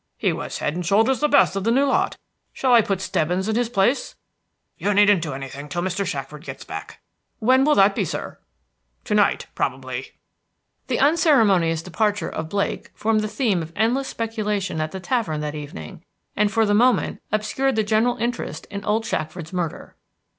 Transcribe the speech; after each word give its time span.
"He 0.17 0.33
was 0.33 0.57
head 0.57 0.73
and 0.73 0.83
shoulders 0.83 1.19
the 1.19 1.27
best 1.27 1.55
of 1.55 1.63
the 1.63 1.69
new 1.69 1.85
lot. 1.85 2.17
Shall 2.53 2.73
I 2.73 2.81
put 2.81 3.01
Stebbins 3.01 3.47
in 3.47 3.55
his 3.55 3.69
place?" 3.69 4.15
"You 4.79 4.95
needn't 4.95 5.21
do 5.21 5.33
anything 5.33 5.65
until 5.65 5.83
Mr. 5.83 6.07
Shackford 6.07 6.43
gets 6.43 6.63
back." 6.65 7.01
"When 7.37 7.63
will 7.63 7.75
that 7.75 7.93
be, 7.93 8.03
sir?" 8.03 8.39
"To 9.03 9.13
night, 9.13 9.45
probably." 9.53 10.13
The 10.87 10.97
unceremonious 10.99 11.83
departure 11.83 12.29
of 12.29 12.49
Blake 12.49 12.89
formed 12.95 13.21
the 13.21 13.27
theme 13.27 13.61
of 13.61 13.71
endless 13.75 14.07
speculation 14.07 14.81
at 14.81 14.91
the 14.91 14.99
tavern 14.99 15.39
that 15.41 15.53
evening, 15.53 16.03
and 16.35 16.51
for 16.51 16.65
the 16.65 16.73
moment 16.73 17.21
obscured 17.31 17.75
the 17.75 17.83
general 17.83 18.17
interest 18.17 18.65
in 18.71 18.83
old 18.83 19.05
Shackford's 19.05 19.53
murder. 19.53 19.95